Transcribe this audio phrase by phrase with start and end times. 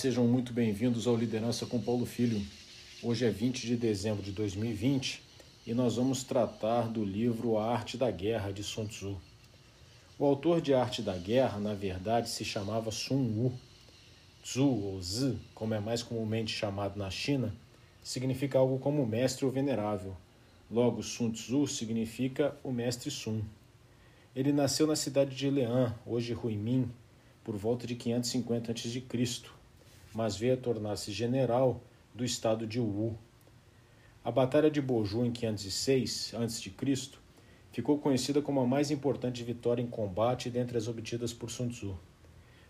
[0.00, 2.40] sejam muito bem-vindos ao Liderança com Paulo Filho.
[3.02, 5.22] Hoje é 20 de dezembro de 2020
[5.66, 9.20] e nós vamos tratar do livro A Arte da Guerra de Sun Tzu.
[10.18, 13.52] O autor de Arte da Guerra, na verdade, se chamava Sun Wu.
[14.42, 17.54] Tzu ou Zi, como é mais comumente chamado na China,
[18.02, 20.16] significa algo como mestre ou venerável.
[20.70, 23.42] Logo, Sun Tzu significa o mestre Sun.
[24.34, 26.90] Ele nasceu na cidade de Lean, hoje Ruimin,
[27.44, 29.04] por volta de 550 a.C.,
[30.14, 31.80] mas veio a tornar-se general
[32.14, 33.16] do estado de Wu.
[34.22, 36.72] A Batalha de Boju em 506 a.C.
[37.72, 41.98] ficou conhecida como a mais importante vitória em combate dentre as obtidas por Sun Tzu.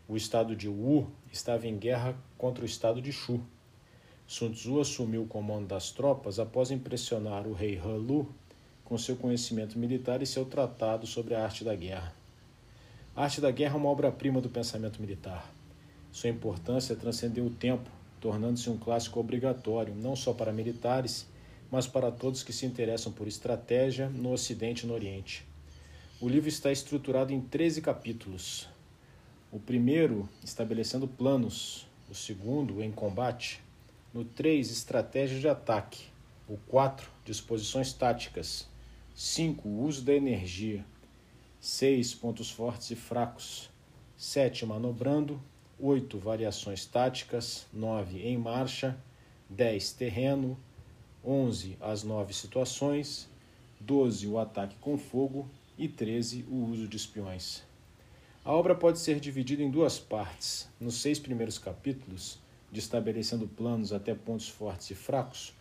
[0.09, 3.41] O estado de Wu estava em guerra contra o estado de Shu.
[4.27, 8.33] Sun Tzu assumiu o comando das tropas após impressionar o rei He Lu
[8.85, 12.15] com seu conhecimento militar e seu tratado sobre a arte da guerra.
[13.15, 15.49] A arte da guerra é uma obra-prima do pensamento militar.
[16.13, 17.89] Sua importância transcendeu o tempo,
[18.21, 21.27] tornando-se um clássico obrigatório, não só para militares,
[21.71, 25.47] mas para todos que se interessam por estratégia no Ocidente e no Oriente.
[26.21, 28.69] O livro está estruturado em 13 capítulos.
[29.51, 31.87] O primeiro, estabelecendo planos.
[32.11, 33.63] O segundo, em combate.
[34.13, 36.05] No 3, estratégia de ataque.
[36.49, 38.69] O 4, disposições táticas.
[39.15, 39.69] 5.
[39.69, 40.85] Uso da energia.
[41.61, 42.15] 6.
[42.17, 43.71] Pontos fortes e fracos.
[44.17, 44.67] 7.
[44.67, 45.41] Manobrando.
[45.81, 46.19] 8.
[46.19, 47.67] Variações táticas.
[47.73, 48.21] 9.
[48.23, 48.97] Em marcha.
[49.49, 49.93] 10.
[49.93, 50.59] Terreno.
[51.25, 51.77] 11.
[51.81, 53.29] As nove situações.
[53.81, 54.27] 12.
[54.27, 55.49] O ataque com fogo.
[55.79, 56.45] E 13.
[56.49, 57.63] O uso de espiões.
[58.45, 60.69] A obra pode ser dividida em duas partes.
[60.81, 62.39] Nos seis primeiros capítulos,
[62.73, 65.53] de estabelecendo planos até pontos fortes e fracos,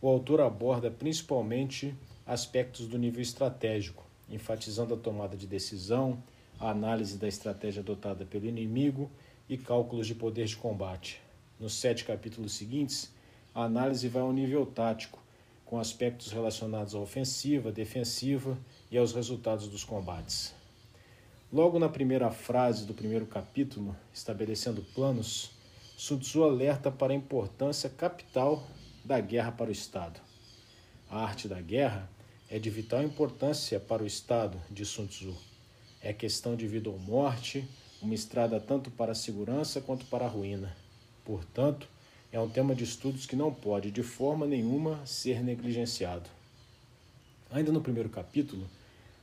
[0.00, 1.94] o autor aborda principalmente
[2.26, 6.22] aspectos do nível estratégico, enfatizando a tomada de decisão,
[6.58, 9.10] a análise da estratégia adotada pelo inimigo
[9.48, 11.20] e cálculos de poder de combate.
[11.58, 13.12] Nos sete capítulos seguintes,
[13.54, 15.22] a análise vai ao nível tático,
[15.64, 18.58] com aspectos relacionados à ofensiva, defensiva
[18.90, 20.54] e aos resultados dos combates.
[21.52, 25.52] Logo na primeira frase do primeiro capítulo, estabelecendo planos,
[25.96, 28.66] Sun Tzu alerta para a importância capital
[29.04, 30.20] da guerra para o Estado.
[31.08, 32.10] A arte da guerra
[32.50, 35.36] é de vital importância para o Estado, de Sun Tzu.
[36.00, 37.68] É questão de vida ou morte,
[38.04, 40.76] uma estrada tanto para a segurança quanto para a ruína.
[41.24, 41.88] Portanto,
[42.30, 46.28] é um tema de estudos que não pode, de forma nenhuma, ser negligenciado.
[47.50, 48.68] Ainda no primeiro capítulo,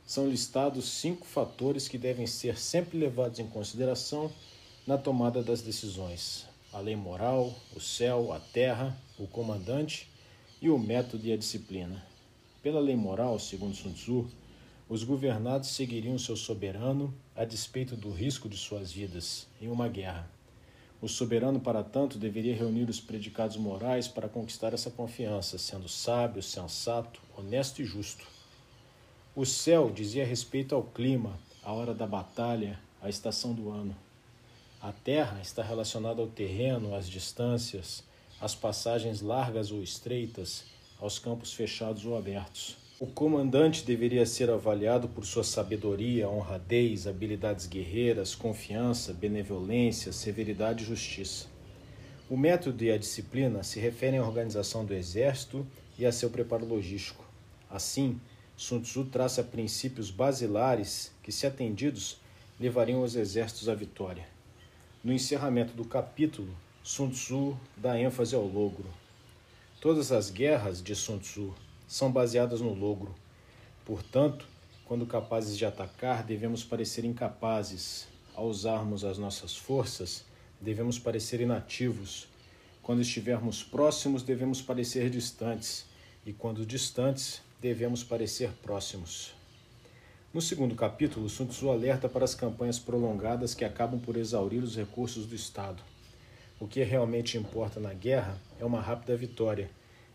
[0.04, 4.30] são listados cinco fatores que devem ser sempre levados em consideração
[4.86, 10.08] na tomada das decisões: a lei moral, o céu, a terra, o comandante
[10.60, 12.04] e o método e a disciplina.
[12.62, 14.28] Pela lei moral, segundo Sun Tzu,
[14.92, 20.30] os governados seguiriam seu soberano a despeito do risco de suas vidas em uma guerra.
[21.00, 26.42] O soberano, para tanto, deveria reunir os predicados morais para conquistar essa confiança, sendo sábio,
[26.42, 28.26] sensato, honesto e justo.
[29.34, 33.96] O céu dizia respeito ao clima, à hora da batalha, à estação do ano.
[34.78, 38.04] A terra está relacionada ao terreno, às distâncias,
[38.38, 40.64] às passagens largas ou estreitas,
[41.00, 42.81] aos campos fechados ou abertos.
[43.02, 50.86] O comandante deveria ser avaliado por sua sabedoria, honradez, habilidades guerreiras, confiança, benevolência, severidade e
[50.86, 51.48] justiça.
[52.30, 55.66] O método e a disciplina se referem à organização do exército
[55.98, 57.24] e a seu preparo logístico.
[57.68, 58.20] Assim,
[58.56, 62.20] Sun Tzu traça princípios basilares que, se atendidos,
[62.60, 64.28] levariam os exércitos à vitória.
[65.02, 68.86] No encerramento do capítulo, Sun Tzu dá ênfase ao logro,
[69.80, 71.52] Todas as guerras de Sun Tzu
[71.92, 73.14] são baseadas no logro.
[73.84, 74.46] Portanto,
[74.86, 78.08] quando capazes de atacar, devemos parecer incapazes.
[78.34, 80.24] Ao usarmos as nossas forças,
[80.58, 82.28] devemos parecer inativos.
[82.82, 85.84] Quando estivermos próximos, devemos parecer distantes.
[86.24, 89.34] E quando distantes, devemos parecer próximos.
[90.32, 94.74] No segundo capítulo, Sun Tzu alerta para as campanhas prolongadas que acabam por exaurir os
[94.74, 95.82] recursos do Estado.
[96.58, 99.70] O que realmente importa na guerra é uma rápida vitória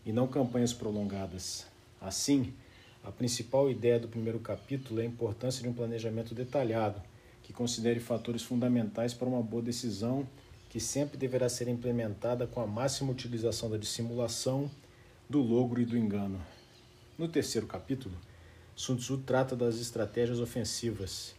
[0.08, 1.66] e não campanhas prolongadas.
[2.00, 2.52] Assim,
[3.02, 7.00] a principal ideia do primeiro capítulo é a importância de um planejamento detalhado
[7.42, 10.26] que considere fatores fundamentais para uma boa decisão
[10.68, 14.70] que sempre deverá ser implementada com a máxima utilização da dissimulação,
[15.28, 16.40] do logro e do engano.
[17.16, 18.14] No terceiro capítulo,
[18.76, 21.34] Sun Tzu trata das estratégias ofensivas.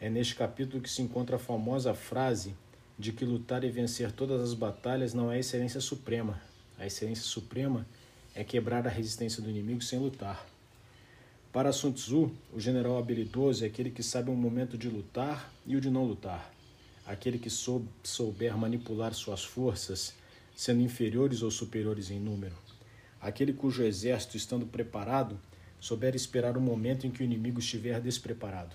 [0.00, 2.54] É neste capítulo que se encontra a famosa frase
[2.98, 6.40] de que lutar e vencer todas as batalhas não é a excelência suprema.
[6.76, 8.01] A excelência suprema é
[8.42, 10.46] quebrar a resistência do inimigo sem lutar.
[11.52, 15.76] Para Sun Tzu, o general habilidoso é aquele que sabe o momento de lutar e
[15.76, 16.50] o de não lutar.
[17.06, 20.14] aquele que souber manipular suas forças,
[20.54, 22.54] sendo inferiores ou superiores em número,
[23.20, 25.38] aquele cujo exército, estando preparado,
[25.80, 28.74] souber esperar o momento em que o inimigo estiver despreparado.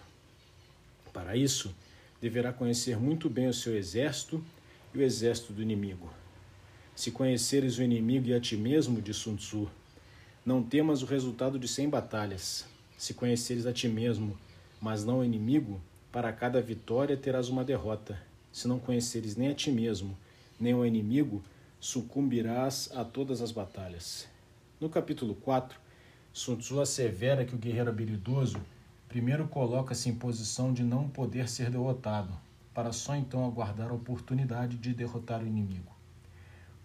[1.13, 1.73] Para isso,
[2.21, 4.43] deverá conhecer muito bem o seu exército
[4.93, 6.11] e o exército do inimigo.
[6.97, 9.69] Se conheceres o inimigo e a ti mesmo, disse Sun Tzu,
[10.43, 12.65] não temas o resultado de cem batalhas.
[12.97, 14.35] Se conheceres a ti mesmo,
[14.81, 15.79] mas não o inimigo,
[16.11, 18.19] para cada vitória terás uma derrota.
[18.51, 20.17] Se não conheceres nem a ti mesmo,
[20.59, 21.43] nem o inimigo,
[21.79, 24.27] sucumbirás a todas as batalhas.
[24.81, 25.79] No capítulo 4,
[26.33, 28.59] Sun Tzu assevera que o guerreiro habilidoso
[29.07, 32.33] primeiro coloca-se em posição de não poder ser derrotado,
[32.73, 35.96] para só então aguardar a oportunidade de derrotar o inimigo.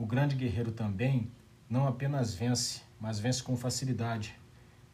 [0.03, 1.31] O grande guerreiro também
[1.71, 4.35] não apenas vence, mas vence com facilidade.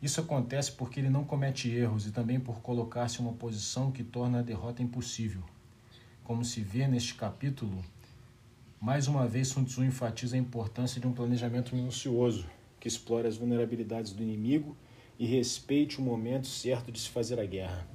[0.03, 4.05] Isso acontece porque ele não comete erros e também por colocar-se em uma posição que
[4.05, 5.43] torna a derrota impossível.
[6.23, 7.83] Como se vê neste capítulo,
[8.79, 12.45] mais uma vez Sun Tzu enfatiza a importância de um planejamento minucioso,
[12.79, 14.77] que explore as vulnerabilidades do inimigo
[15.19, 17.89] e respeite o momento certo de se fazer a guerra.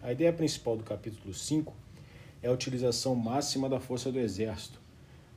[0.00, 1.74] A ideia principal do capítulo 5
[2.40, 4.80] é a utilização máxima da força do exército,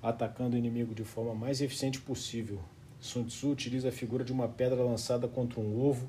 [0.09, 2.59] atacando o inimigo de forma mais eficiente possível.
[2.99, 6.07] Sun Tzu utiliza a figura de uma pedra lançada contra um ovo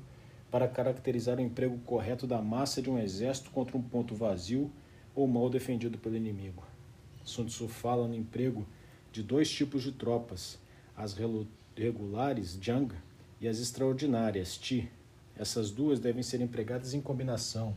[0.51, 4.71] para caracterizar o emprego correto da massa de um exército contra um ponto vazio
[5.15, 6.63] ou mal defendido pelo inimigo.
[7.23, 8.67] Sun Tzu fala no emprego
[9.11, 10.59] de dois tipos de tropas,
[10.95, 11.15] as
[11.75, 12.93] regulares, Jang,
[13.41, 14.91] e as extraordinárias, Ti.
[15.35, 17.75] Essas duas devem ser empregadas em combinação,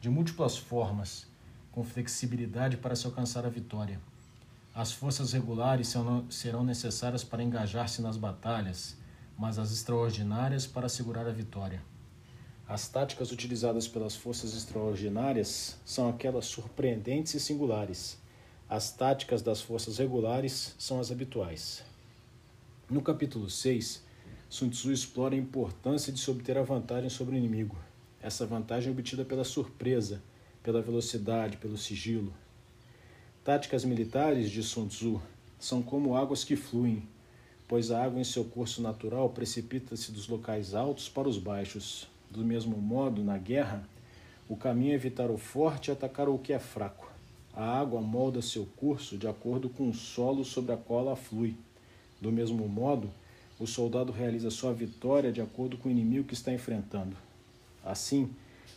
[0.00, 1.28] de múltiplas formas,
[1.70, 4.00] com flexibilidade para se alcançar a vitória.
[4.74, 5.94] As forças regulares
[6.28, 8.96] serão necessárias para engajar-se nas batalhas,
[9.38, 11.80] mas as extraordinárias para assegurar a vitória.
[12.66, 18.18] As táticas utilizadas pelas forças extraordinárias são aquelas surpreendentes e singulares.
[18.68, 21.84] As táticas das forças regulares são as habituais.
[22.90, 24.02] No capítulo 6,
[24.48, 27.76] Sun Tzu explora a importância de se obter a vantagem sobre o inimigo.
[28.20, 30.20] Essa vantagem é obtida pela surpresa,
[30.64, 32.34] pela velocidade, pelo sigilo.
[33.44, 35.20] Táticas militares de Sun Tzu
[35.58, 37.06] são como águas que fluem,
[37.68, 42.42] pois a água em seu curso natural precipita-se dos locais altos para os baixos, do
[42.42, 43.86] mesmo modo, na guerra,
[44.48, 47.12] o caminho é evitar o forte e atacar o que é fraco.
[47.52, 51.54] A água molda seu curso de acordo com o solo sobre a qual ela flui.
[52.22, 53.10] Do mesmo modo,
[53.60, 57.14] o soldado realiza sua vitória de acordo com o inimigo que está enfrentando.
[57.84, 58.30] Assim,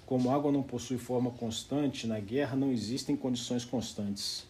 [0.05, 4.45] como a água não possui forma constante, na guerra não existem condições constantes.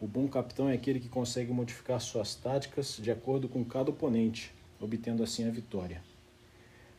[0.00, 4.52] O bom capitão é aquele que consegue modificar suas táticas de acordo com cada oponente,
[4.80, 6.02] obtendo assim a vitória.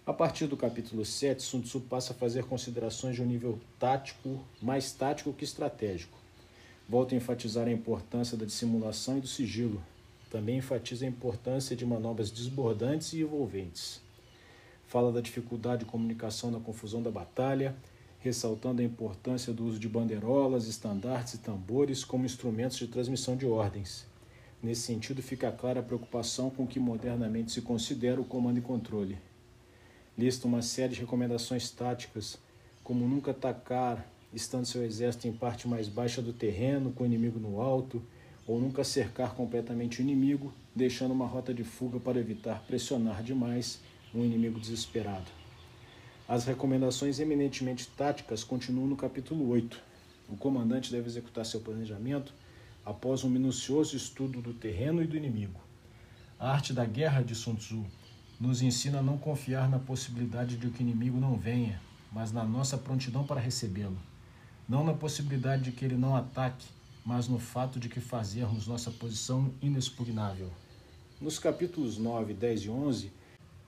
[0.06, 4.40] A partir do capítulo 7, Sun Tzu passa a fazer considerações de um nível tático,
[4.62, 6.18] mais tático que estratégico.
[6.88, 9.84] Volta a enfatizar a importância da dissimulação e do sigilo.
[10.30, 14.00] Também enfatiza a importância de manobras desbordantes e envolventes.
[14.86, 17.76] Fala da dificuldade de comunicação na confusão da batalha,
[18.26, 23.46] ressaltando a importância do uso de bandeirolas, estandartes e tambores como instrumentos de transmissão de
[23.46, 24.06] ordens.
[24.62, 28.62] Nesse sentido, fica clara a preocupação com o que modernamente se considera o comando e
[28.62, 29.18] controle
[30.18, 32.38] lista uma série de recomendações táticas,
[32.84, 37.40] como nunca atacar estando seu exército em parte mais baixa do terreno, com o inimigo
[37.40, 38.02] no alto,
[38.48, 43.80] ou nunca cercar completamente o inimigo, deixando uma rota de fuga para evitar pressionar demais
[44.14, 45.45] um inimigo desesperado.
[46.28, 49.80] As recomendações eminentemente táticas continuam no capítulo 8.
[50.28, 52.34] O comandante deve executar seu planejamento
[52.84, 55.62] após um minucioso estudo do terreno e do inimigo.
[56.40, 57.86] A arte da guerra de Sun Tzu
[58.40, 61.80] nos ensina a não confiar na possibilidade de que o inimigo não venha,
[62.12, 63.98] mas na nossa prontidão para recebê-lo.
[64.68, 66.66] Não na possibilidade de que ele não ataque,
[67.06, 70.50] mas no fato de que fazermos nossa posição inexpugnável.
[71.22, 73.12] Nos capítulos 9, 10 e 11,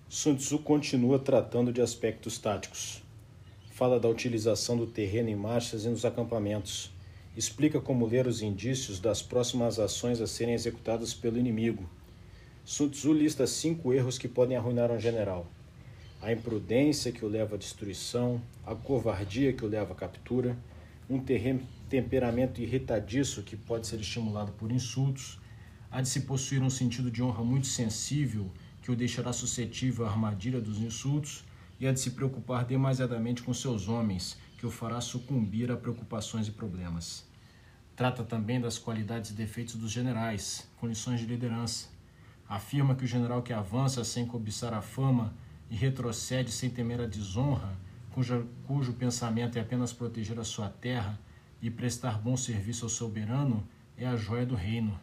[0.10, 3.04] Sun Tzu continua tratando de aspectos táticos.
[3.72, 6.92] Fala da utilização do terreno em marchas e nos acampamentos.
[7.36, 11.88] Explica como ler os indícios das próximas ações a serem executadas pelo inimigo
[12.70, 15.48] Sun Tzu lista cinco erros que podem arruinar um general:
[16.22, 20.58] a imprudência que o leva à destruição, a covardia que o leva à captura,
[21.10, 21.18] um
[21.88, 25.40] temperamento irritadiço que pode ser estimulado por insultos,
[25.90, 28.52] a de se possuir um sentido de honra muito sensível
[28.88, 31.44] que o deixará suscetível à armadilha dos insultos,
[31.78, 36.48] e a de se preocupar demasiadamente com seus homens, que o fará sucumbir a preocupações
[36.48, 37.28] e problemas.
[37.98, 41.90] Trata também das qualidades e defeitos dos generais, com lições de liderança
[42.48, 45.34] Afirma que o general que avança sem cobiçar a fama
[45.70, 47.78] e retrocede sem temer a desonra,
[48.12, 51.20] cuja, cujo pensamento é apenas proteger a sua terra,
[51.62, 53.68] e prestar bom serviço ao soberano
[53.98, 54.98] é a joia do reino.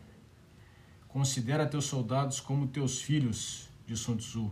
[1.06, 4.50] Considera teus soldados como teus filhos, de Sun Tzu,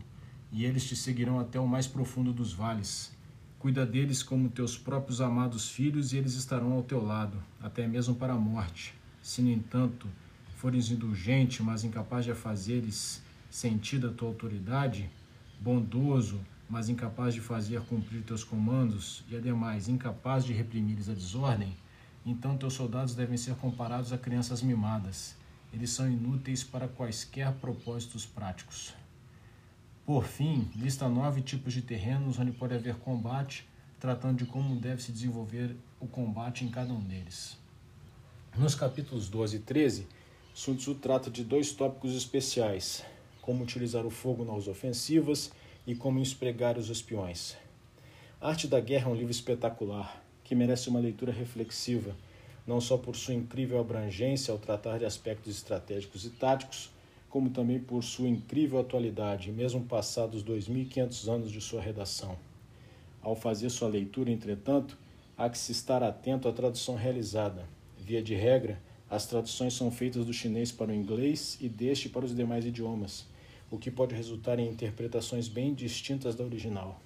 [0.51, 3.13] e eles te seguirão até o mais profundo dos vales.
[3.59, 8.15] Cuida deles como teus próprios amados filhos, e eles estarão ao teu lado, até mesmo
[8.15, 8.95] para a morte.
[9.23, 10.09] Se, no entanto,
[10.57, 15.11] fores indulgente, mas incapaz de fazeres sentida a tua autoridade,
[15.61, 21.77] bondoso, mas incapaz de fazer cumprir teus comandos, e ademais incapaz de reprimires a desordem,
[22.25, 25.37] então teus soldados devem ser comparados a crianças mimadas.
[25.73, 28.95] Eles são inúteis para quaisquer propósitos práticos.
[30.13, 33.67] Por fim, lista nove tipos de terrenos onde pode haver combate,
[33.99, 37.57] tratando de como deve se desenvolver o combate em cada um deles.
[38.55, 40.07] Nos capítulos 12 e 13,
[40.53, 43.03] Sun Tzu trata de dois tópicos especiais:
[43.41, 45.51] como utilizar o fogo nas ofensivas
[45.87, 47.57] e como espregar os espiões.
[48.39, 52.15] A Arte da Guerra é um livro espetacular que merece uma leitura reflexiva,
[52.67, 56.91] não só por sua incrível abrangência ao tratar de aspectos estratégicos e táticos,
[57.33, 62.39] como também por sua incrível atualidade, mesmo passados 2.500 anos de sua redação.
[63.21, 64.97] Ao fazer sua leitura, entretanto,
[65.37, 67.67] há que se estar atento à tradução realizada.
[67.99, 72.25] Via de regra, as traduções são feitas do chinês para o inglês e deste para
[72.25, 73.27] os demais idiomas,
[73.69, 77.01] o que pode resultar em interpretações bem distintas da original.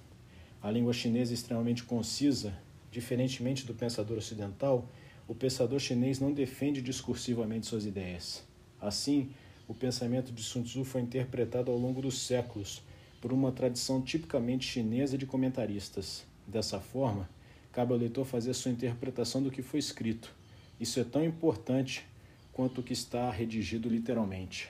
[0.61, 2.53] A língua chinesa é extremamente concisa
[2.91, 4.89] Diferentemente do pensador ocidental,
[5.27, 8.43] o pensador chinês não defende discursivamente suas ideias.
[8.79, 9.29] Assim,
[9.67, 12.81] o pensamento de Sun Tzu foi interpretado ao longo dos séculos
[13.19, 16.25] por uma tradição tipicamente chinesa de comentaristas.
[16.47, 17.29] Dessa forma,
[17.71, 20.33] cabe ao leitor fazer sua interpretação do que foi escrito.
[20.79, 22.05] Isso é tão importante
[22.53, 24.69] quanto o que está redigido literalmente.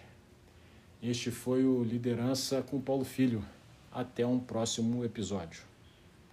[1.02, 3.46] Este foi o Liderança com Paulo Filho.
[3.92, 5.62] Até um próximo episódio.